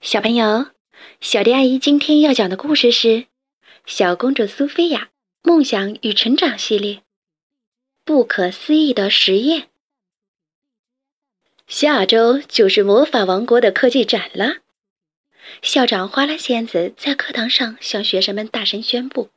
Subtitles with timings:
[0.00, 0.70] 小朋友，
[1.20, 3.08] 小迪阿姨今天要讲的故事是
[3.84, 5.10] 《小公主苏菲亚
[5.42, 6.94] 梦想与成长系列》。
[8.02, 9.68] 不可思议的实验。
[11.66, 14.62] 下周就是魔法王国的科技展了。
[15.60, 19.28] 校长花拉仙子在课堂上向学生们大声宣布：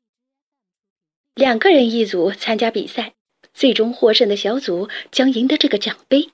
[1.35, 3.15] 两个人一组参加比赛，
[3.53, 6.29] 最终获胜的小组将赢得这个奖杯。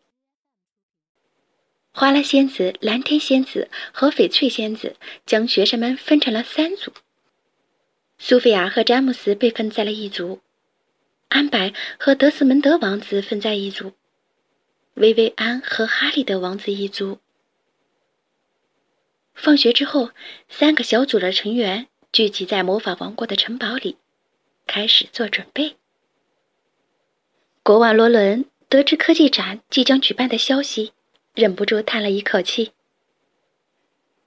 [2.00, 4.96] 花拉仙子、蓝天仙子和翡翠仙子
[5.26, 6.94] 将学生们分成了三组。
[8.18, 10.40] 苏菲亚和詹姆斯被分在了一组，
[11.28, 13.92] 安柏和德斯蒙德王子分在一组，
[14.94, 17.20] 薇薇安和哈利德王子一组。
[19.34, 20.12] 放学之后，
[20.48, 23.98] 三个小组的成员聚集在魔法王国的城堡里，
[24.66, 25.76] 开始做准备。
[27.62, 30.94] 国王罗伦得知科技展即将举办的消息。
[31.34, 32.72] 忍不住叹了一口气。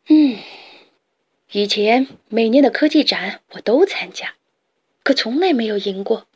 [0.09, 0.39] 嗯，
[1.53, 4.35] 以前每年的科技展我都参加，
[5.03, 6.27] 可从来没有赢过。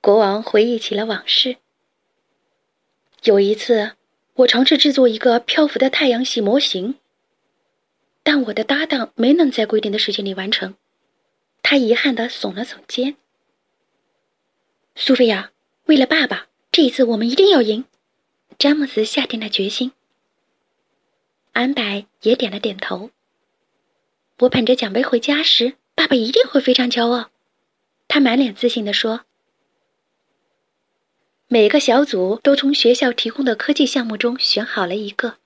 [0.00, 1.56] 国王回忆起了往事。
[3.22, 3.92] 有一次，
[4.34, 6.96] 我尝试制作一个漂浮的太阳系模型，
[8.22, 10.74] 但我的搭档没能在规定的时间里完成。
[11.62, 13.16] 他遗憾的耸了耸肩。
[14.96, 15.52] 苏菲亚，
[15.84, 17.84] 为了爸爸，这一次我们一定要赢。
[18.58, 19.92] 詹姆斯下定了决心，
[21.52, 23.10] 安柏也点了点头。
[24.40, 27.30] 我捧着奖杯回家时，爸爸一定会非常骄傲。
[28.08, 29.24] 他满脸自信地说
[31.48, 35.36] ：“每个小组都从学校提供的科技项目中选好了一个，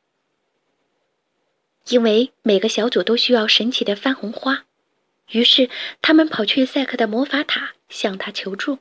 [1.88, 4.64] 因为每个小组都需要神奇的番红花，
[5.30, 5.68] 于是
[6.00, 8.78] 他们跑去赛克的魔法塔向他求助。”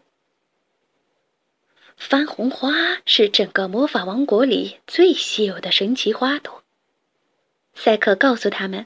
[1.97, 2.71] 番红花
[3.05, 6.63] 是整个魔法王国里最稀有的神奇花朵。
[7.73, 8.85] 赛克告诉他们：“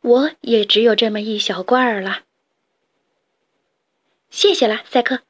[0.00, 2.22] 我也只有这么一小罐儿了。”
[4.30, 5.20] 谢谢了，赛克。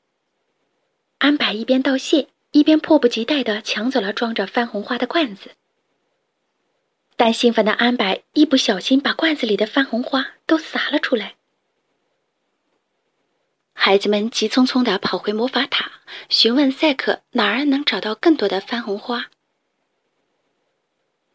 [1.19, 5.51] 安柏一边道谢，一边迫不及待的抢走了装着番红花的罐子。
[7.17, 11.37] 但兴奋的安柏一不小心把罐子里的番红花都洒了出来。
[13.87, 15.93] 孩子们急匆匆地跑回魔法塔，
[16.31, 19.27] 询问赛克哪儿能找到更多的番红花。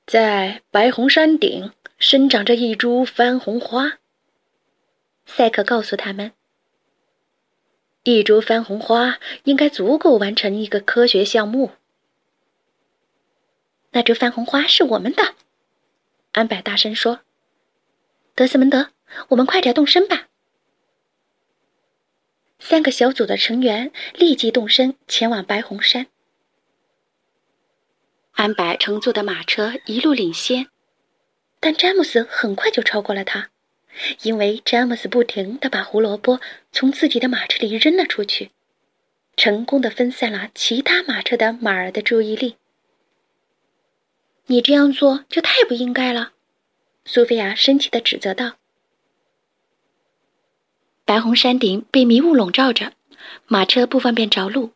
[0.07, 3.99] 在白红山顶生长着一株番红花。
[5.27, 6.31] 赛克告诉他们，
[8.01, 11.73] 一株番红花应该足够完成一个科学项目。
[13.91, 15.35] 那株番红花是我们的，
[16.31, 17.19] 安柏大声说
[18.33, 18.89] ：“德斯蒙德，
[19.27, 20.25] 我们快点动身吧。”
[22.69, 26.05] 三个小组的成员立即动身前往白红山。
[28.33, 30.67] 安柏乘坐的马车一路领先，
[31.59, 33.49] 但詹姆斯很快就超过了他，
[34.21, 36.39] 因为詹姆斯不停地把胡萝卜
[36.71, 38.51] 从自己的马车里扔了出去，
[39.35, 42.57] 成功的分散了其他马车的马儿的注意力。
[44.45, 46.33] 你这样做就太不应该了，
[47.03, 48.58] 苏菲亚生气地指责道。
[51.09, 52.93] 白红山顶被迷雾笼罩着，
[53.47, 54.73] 马车不方便着陆，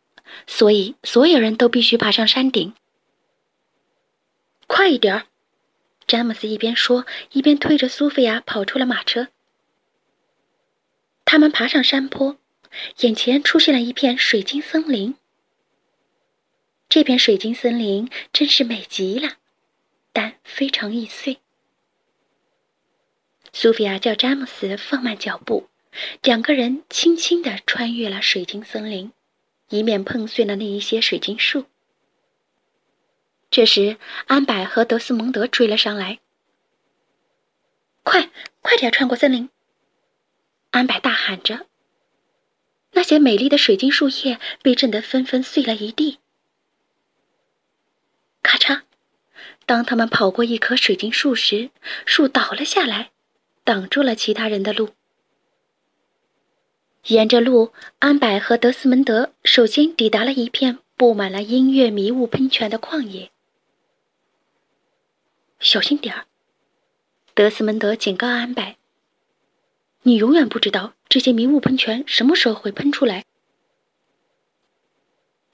[0.48, 2.74] 所以所有人都必须爬上山顶。
[4.66, 5.26] 快一点儿！
[6.08, 9.28] 詹姆斯一边说，一边推着苏菲亚跑出了马车。
[11.24, 12.36] 他们爬上山坡，
[12.98, 15.14] 眼前出现了一片水晶森林。
[16.88, 19.34] 这片水晶森林真是美极了，
[20.12, 21.38] 但非常易碎。
[23.52, 25.68] 苏菲亚叫詹姆斯放慢脚步。
[26.22, 29.12] 两个人轻轻地穿越了水晶森林，
[29.68, 31.66] 以免碰碎了那一些水晶树。
[33.50, 33.96] 这时，
[34.26, 36.18] 安柏和德斯蒙德追了上来。
[38.02, 39.48] “快，快点穿过森林！”
[40.72, 41.66] 安柏大喊着。
[42.92, 46.18] 那些美丽的水晶树叶被震得纷纷碎了一地。
[48.42, 48.82] 咔嚓！
[49.66, 51.70] 当他们跑过一棵水晶树时，
[52.04, 53.10] 树倒了下来，
[53.62, 54.90] 挡住了其他人的路。
[57.08, 63.30] 沿着路，安柏和德斯蒙德首先抵达了一片布满了音乐迷雾喷泉的旷野。
[65.60, 66.24] 小心点儿，
[67.34, 68.76] 德斯蒙德警告安柏
[70.04, 73.26] ：“你永远不知道这些迷雾喷泉什么时候会喷出来。”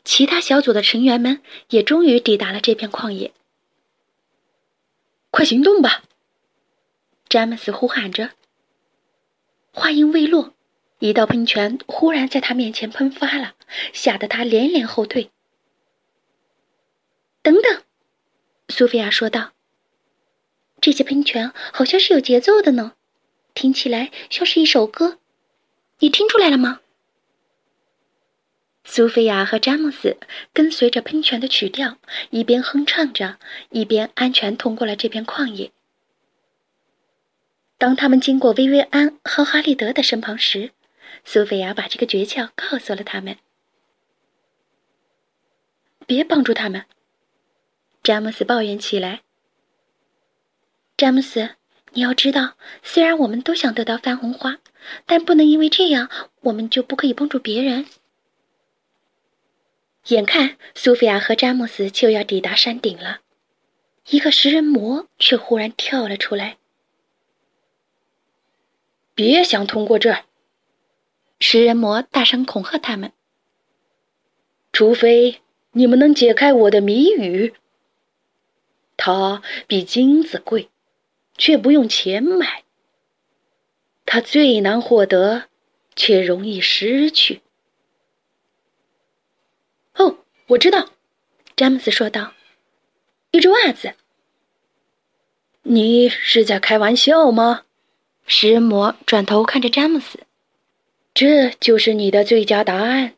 [0.05, 3.33] 其他小组的成员们也终于抵达了这片旷野。
[5.33, 6.05] 快行动吧！
[7.29, 8.31] 詹姆斯呼喊着。
[9.73, 10.55] 话音未落。
[11.01, 13.55] 一道喷泉忽然在他面前喷发了，
[13.93, 15.31] 吓得他连连后退。
[17.43, 17.83] 等等，
[18.69, 19.53] 苏菲亚说道
[20.79, 22.93] ：“这些喷泉好像是有节奏的呢，
[23.55, 25.19] 听起来像是一首歌。
[26.01, 26.81] 你听出来了吗？
[28.85, 30.19] 苏菲亚和詹姆斯
[30.53, 31.97] 跟随着喷泉的曲调，
[32.29, 33.39] 一边哼唱着，
[33.71, 35.73] 一边安全通过了这片旷野。
[37.79, 40.73] 当他们经过薇薇安和哈利德的身旁时，
[41.25, 43.37] 苏菲亚把这个诀窍告诉了他们
[46.07, 46.85] ：“别帮助他们。”
[48.03, 49.23] 詹姆斯抱怨起来。
[50.97, 51.57] 詹姆斯，
[51.93, 54.59] 你要知道，虽然我们都想得到番红花，
[55.07, 57.87] 但不能因为这样，我们就不可以帮助别人。
[60.07, 63.21] 眼看苏菲亚和詹姆斯就要抵达山顶了，
[64.09, 66.57] 一个食人魔却忽然跳了出来。
[69.15, 70.25] 别想通过这儿！
[71.41, 73.13] 食人魔大声恐吓他们。
[74.73, 75.41] 除非
[75.73, 77.55] 你们能解开我的谜语，
[78.97, 80.71] 它比金子贵。
[81.41, 82.65] 却不用钱买。
[84.05, 85.45] 它最难获得，
[85.97, 87.41] 却容易失去。
[89.95, 90.91] 哦，我知道，
[91.57, 92.35] 詹姆斯说道
[93.33, 93.95] ：“一只袜子。”
[95.65, 97.65] 你是在开玩笑吗？
[98.27, 100.21] 食人魔转头看着詹姆斯
[101.13, 103.15] ：“这就是你的最佳答案。”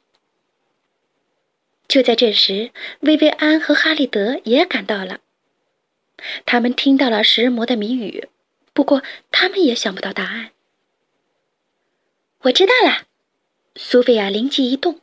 [1.89, 5.21] 就在这时，薇薇安和哈利德也赶到了。
[6.47, 8.29] 他们听到了食人魔的谜语，
[8.73, 10.53] 不过他们也想不到答案。
[12.43, 13.07] 我知道了，
[13.77, 15.01] 苏菲亚灵机一动：“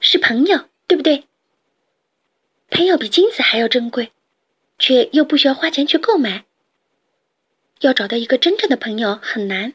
[0.00, 1.24] 是朋友，对不对？
[2.70, 4.12] 朋友比金子还要珍贵，
[4.78, 6.44] 却又不需要花钱去购买。
[7.80, 9.74] 要找到一个真正的朋友很难，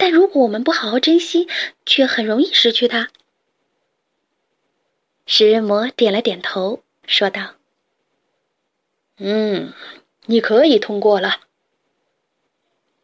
[0.00, 1.46] 但如果我们不好好珍惜，
[1.84, 3.10] 却很容易失去他。”
[5.26, 7.56] 食人魔点了点头，说道。
[9.18, 9.74] 嗯，
[10.24, 11.40] 你可以通过了。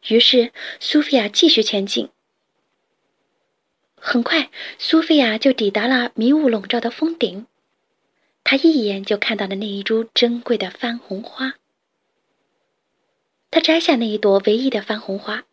[0.07, 2.09] 于是，苏菲亚继续前进。
[3.95, 7.45] 很快，苏菲亚就抵达了迷雾笼罩的峰顶。
[8.43, 11.53] 她一眼就看到了那一株珍贵的番红花。
[13.51, 15.43] 她摘下那一朵唯一的番红花，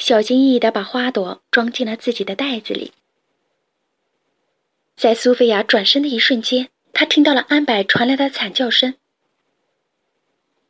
[0.00, 2.94] 小心翼翼的把花朵装进了自己的袋子里。
[4.96, 8.94] 在苏菲亚转身的一瞬间，她听到了安柏传来的惨叫声。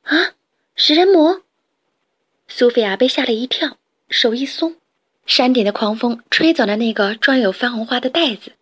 [0.03, 0.35] 啊！
[0.75, 1.43] 食人魔！
[2.49, 3.79] 苏菲亚被吓了一跳，
[4.09, 4.77] 手一松，
[5.27, 8.55] 山顶的狂风吹走了那个装有番红花的袋子。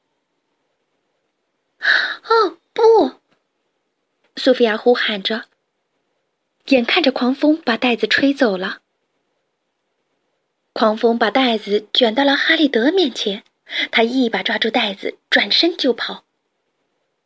[1.81, 3.13] 哦不！
[4.37, 5.47] 苏菲亚呼喊着，
[6.67, 8.83] 眼看着狂风把袋子吹走了。
[10.79, 13.43] 狂风把袋子卷到了哈利德面前，
[13.91, 16.23] 他一把抓住袋子，转身就跑。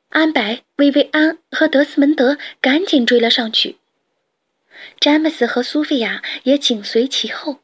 [0.09, 3.77] 安白、薇薇安和德斯门德赶紧追了上去。
[4.99, 7.59] 詹姆斯和苏菲亚也紧随其后。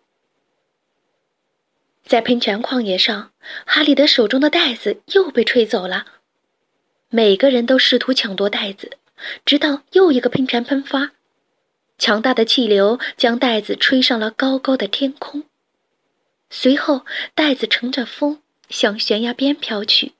[2.04, 3.32] 在喷泉旷野上，
[3.64, 6.04] 哈利德手中的袋子又被吹走了。
[7.08, 8.98] 每个人都试图抢夺袋子，
[9.46, 11.12] 直到又一个喷泉喷发，
[11.96, 15.44] 强大的气流将袋子吹上了高高的天空。
[16.50, 17.04] 随后，
[17.34, 20.14] 袋子乘着风向悬崖边飘去，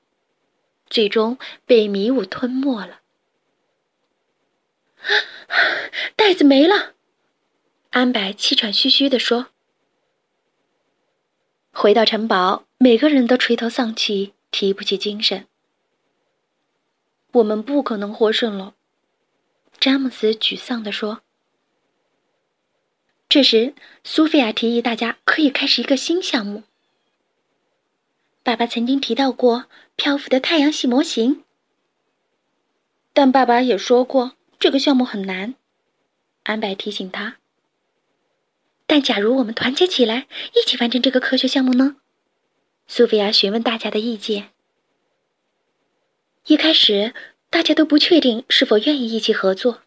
[0.89, 3.01] 最终被迷雾吞没了。
[6.15, 6.93] 袋子没了，
[7.91, 9.47] 安柏气喘吁吁地说。
[11.71, 15.47] 回到城堡，每个人都垂头丧气，提不起精神。
[17.31, 18.75] 我们不可能获胜了，
[19.79, 21.21] 詹姆斯沮丧地说。
[23.29, 26.63] 这时，苏菲亚提议大家可以开始一个新项目。
[28.41, 31.43] 爸爸曾经提到过漂浮的太阳系模型，
[33.13, 34.31] 但爸爸也说过。
[34.57, 35.53] 这个项目很难，
[36.43, 37.37] 安柏提醒他。
[38.87, 41.97] 但假如我们团结起来，一起完成这个科学项目呢？
[42.87, 44.49] 苏菲亚询问大家的意见。
[46.47, 47.13] 一开始，
[47.51, 49.83] 大家都不确定是否愿意一起合作。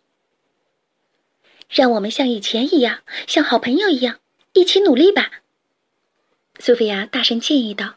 [1.73, 4.21] 让我们像以前一样，像好朋友一样，
[4.52, 5.43] 一起努力吧。
[6.61, 7.95] 苏菲亚大声建议道。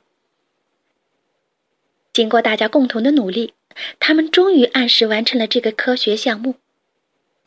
[2.11, 3.53] 经过大家共同的努力，
[3.99, 6.55] 他们终于按时完成了这个科学项目。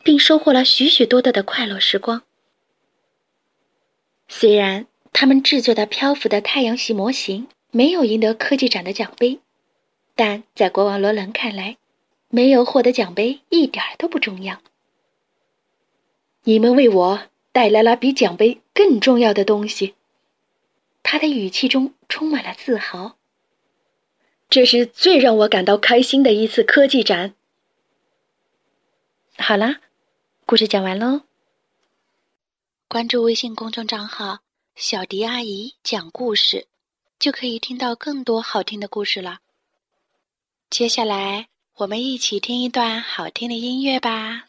[0.05, 2.23] 并收获了许许多多的快乐时光。
[4.29, 9.41] 虽然他们制作的漂浮的太阳系模型没有赢得科技展的奖杯，
[10.15, 11.77] 但在国王罗伦看来，
[12.31, 14.63] 没有获得奖杯一点都不重要。
[16.49, 19.95] 你们为我带来了比奖杯更重要的东西。
[21.03, 23.19] 他的语气中充满了自豪。
[24.49, 27.35] 这是最让我感到开心的一次科技展。
[29.37, 29.81] 好啦。
[30.47, 31.21] 故事讲完喽。
[32.89, 34.39] 关注微信公众账号
[34.75, 36.67] “小迪阿姨讲故事”，
[37.21, 39.41] 就可以听到更多好听的故事了。
[40.71, 44.47] 接下来，我们一起听一段好听的音乐吧。